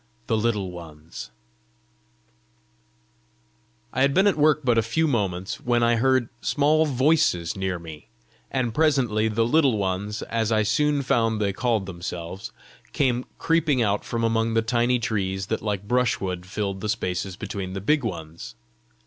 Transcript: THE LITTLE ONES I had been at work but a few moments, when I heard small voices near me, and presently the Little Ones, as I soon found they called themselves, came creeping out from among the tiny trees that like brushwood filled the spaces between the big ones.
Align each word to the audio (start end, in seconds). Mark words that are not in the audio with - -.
THE 0.25 0.35
LITTLE 0.35 0.71
ONES 0.71 1.29
I 3.93 4.01
had 4.01 4.15
been 4.15 4.25
at 4.25 4.35
work 4.35 4.61
but 4.63 4.79
a 4.79 4.81
few 4.81 5.05
moments, 5.07 5.59
when 5.61 5.83
I 5.83 5.97
heard 5.97 6.29
small 6.41 6.87
voices 6.87 7.55
near 7.55 7.77
me, 7.77 8.07
and 8.49 8.73
presently 8.73 9.27
the 9.27 9.45
Little 9.45 9.77
Ones, 9.77 10.23
as 10.23 10.51
I 10.51 10.63
soon 10.63 11.03
found 11.03 11.39
they 11.39 11.53
called 11.53 11.85
themselves, 11.85 12.51
came 12.93 13.25
creeping 13.37 13.83
out 13.83 14.03
from 14.03 14.23
among 14.23 14.55
the 14.55 14.63
tiny 14.63 14.97
trees 14.97 15.45
that 15.53 15.61
like 15.61 15.87
brushwood 15.87 16.47
filled 16.47 16.81
the 16.81 16.89
spaces 16.89 17.35
between 17.35 17.73
the 17.73 17.79
big 17.79 18.03
ones. 18.03 18.55